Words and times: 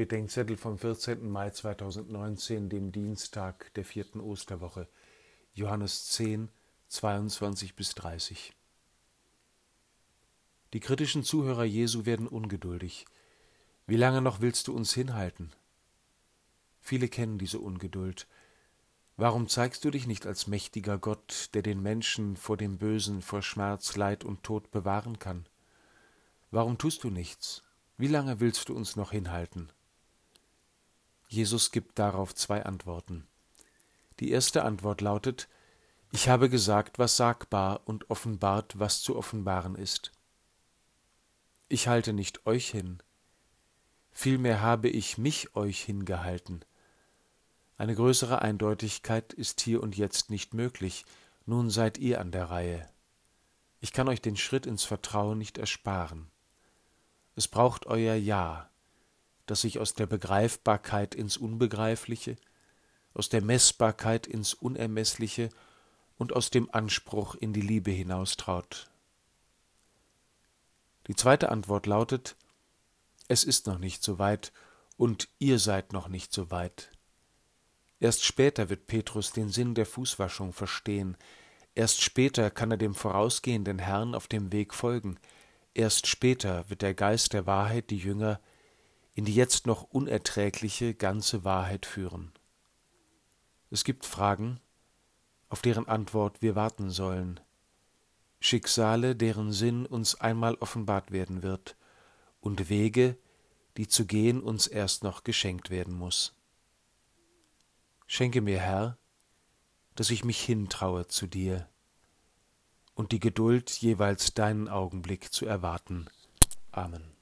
Bedenkzettel 0.00 0.56
vom 0.56 0.78
14. 0.78 1.28
Mai 1.30 1.50
2019, 1.50 2.70
dem 2.70 2.90
Dienstag 2.90 3.70
der 3.74 3.84
vierten 3.84 4.18
Osterwoche. 4.18 4.88
Johannes 5.52 6.06
10, 6.06 6.48
22 6.88 7.76
bis 7.76 7.94
30. 7.96 8.54
Die 10.72 10.80
kritischen 10.80 11.22
Zuhörer 11.22 11.64
Jesu 11.64 12.06
werden 12.06 12.28
ungeduldig. 12.28 13.04
Wie 13.86 13.98
lange 13.98 14.22
noch 14.22 14.40
willst 14.40 14.68
du 14.68 14.74
uns 14.74 14.94
hinhalten? 14.94 15.52
Viele 16.80 17.08
kennen 17.08 17.36
diese 17.36 17.58
Ungeduld. 17.58 18.26
Warum 19.18 19.48
zeigst 19.48 19.84
du 19.84 19.90
dich 19.90 20.06
nicht 20.06 20.24
als 20.24 20.46
mächtiger 20.46 20.96
Gott, 20.96 21.50
der 21.52 21.60
den 21.60 21.82
Menschen 21.82 22.38
vor 22.38 22.56
dem 22.56 22.78
Bösen, 22.78 23.20
vor 23.20 23.42
Schmerz, 23.42 23.96
Leid 23.96 24.24
und 24.24 24.44
Tod 24.44 24.70
bewahren 24.70 25.18
kann? 25.18 25.44
Warum 26.50 26.78
tust 26.78 27.04
du 27.04 27.10
nichts? 27.10 27.64
Wie 27.98 28.08
lange 28.08 28.40
willst 28.40 28.70
du 28.70 28.74
uns 28.74 28.96
noch 28.96 29.12
hinhalten? 29.12 29.70
Jesus 31.30 31.70
gibt 31.70 32.00
darauf 32.00 32.34
zwei 32.34 32.64
Antworten. 32.64 33.24
Die 34.18 34.32
erste 34.32 34.64
Antwort 34.64 35.00
lautet 35.00 35.48
Ich 36.10 36.28
habe 36.28 36.50
gesagt, 36.50 36.98
was 36.98 37.16
sagbar 37.16 37.82
und 37.84 38.10
offenbart, 38.10 38.80
was 38.80 39.00
zu 39.00 39.16
offenbaren 39.16 39.76
ist. 39.76 40.10
Ich 41.68 41.86
halte 41.86 42.12
nicht 42.12 42.46
euch 42.46 42.68
hin, 42.68 43.00
vielmehr 44.10 44.60
habe 44.60 44.88
ich 44.88 45.18
mich 45.18 45.54
euch 45.54 45.80
hingehalten. 45.80 46.64
Eine 47.78 47.94
größere 47.94 48.42
Eindeutigkeit 48.42 49.32
ist 49.32 49.60
hier 49.60 49.84
und 49.84 49.96
jetzt 49.96 50.30
nicht 50.30 50.52
möglich, 50.52 51.04
nun 51.46 51.70
seid 51.70 51.96
ihr 51.98 52.20
an 52.20 52.32
der 52.32 52.50
Reihe. 52.50 52.88
Ich 53.78 53.92
kann 53.92 54.08
euch 54.08 54.20
den 54.20 54.36
Schritt 54.36 54.66
ins 54.66 54.82
Vertrauen 54.82 55.38
nicht 55.38 55.58
ersparen. 55.58 56.28
Es 57.36 57.46
braucht 57.46 57.86
euer 57.86 58.16
Ja, 58.16 58.69
das 59.50 59.62
sich 59.62 59.80
aus 59.80 59.94
der 59.94 60.06
Begreifbarkeit 60.06 61.16
ins 61.16 61.36
Unbegreifliche, 61.36 62.36
aus 63.14 63.30
der 63.30 63.42
Messbarkeit 63.42 64.28
ins 64.28 64.54
Unermessliche 64.54 65.48
und 66.18 66.32
aus 66.32 66.50
dem 66.50 66.72
Anspruch 66.72 67.34
in 67.34 67.52
die 67.52 67.60
Liebe 67.60 67.90
hinaustraut. 67.90 68.88
Die 71.08 71.16
zweite 71.16 71.48
Antwort 71.48 71.86
lautet 71.86 72.36
Es 73.26 73.42
ist 73.42 73.66
noch 73.66 73.78
nicht 73.78 74.04
so 74.04 74.20
weit 74.20 74.52
und 74.96 75.28
ihr 75.40 75.58
seid 75.58 75.92
noch 75.92 76.06
nicht 76.06 76.32
so 76.32 76.52
weit. 76.52 76.92
Erst 77.98 78.24
später 78.24 78.70
wird 78.70 78.86
Petrus 78.86 79.32
den 79.32 79.48
Sinn 79.48 79.74
der 79.74 79.86
Fußwaschung 79.86 80.52
verstehen, 80.52 81.16
erst 81.74 82.02
später 82.02 82.52
kann 82.52 82.70
er 82.70 82.76
dem 82.76 82.94
vorausgehenden 82.94 83.80
Herrn 83.80 84.14
auf 84.14 84.28
dem 84.28 84.52
Weg 84.52 84.74
folgen, 84.74 85.18
erst 85.74 86.06
später 86.06 86.70
wird 86.70 86.82
der 86.82 86.94
Geist 86.94 87.32
der 87.32 87.46
Wahrheit 87.46 87.90
die 87.90 87.98
Jünger 87.98 88.38
in 89.14 89.24
die 89.24 89.34
jetzt 89.34 89.66
noch 89.66 89.82
unerträgliche 89.82 90.94
ganze 90.94 91.44
Wahrheit 91.44 91.86
führen. 91.86 92.32
Es 93.70 93.84
gibt 93.84 94.04
Fragen, 94.04 94.60
auf 95.48 95.62
deren 95.62 95.88
Antwort 95.88 96.42
wir 96.42 96.54
warten 96.54 96.90
sollen, 96.90 97.40
Schicksale, 98.40 99.14
deren 99.14 99.52
Sinn 99.52 99.84
uns 99.84 100.14
einmal 100.20 100.54
offenbart 100.56 101.10
werden 101.10 101.42
wird, 101.42 101.76
und 102.40 102.70
Wege, 102.70 103.18
die 103.76 103.86
zu 103.86 104.06
gehen 104.06 104.40
uns 104.42 104.66
erst 104.66 105.04
noch 105.04 105.24
geschenkt 105.24 105.70
werden 105.70 105.94
muss. 105.94 106.34
Schenke 108.06 108.40
mir, 108.40 108.58
Herr, 108.58 108.98
dass 109.94 110.10
ich 110.10 110.24
mich 110.24 110.40
hintraue 110.40 111.06
zu 111.06 111.26
dir 111.26 111.68
und 112.94 113.12
die 113.12 113.20
Geduld, 113.20 113.70
jeweils 113.70 114.34
deinen 114.34 114.68
Augenblick 114.68 115.32
zu 115.32 115.46
erwarten. 115.46 116.08
Amen. 116.72 117.19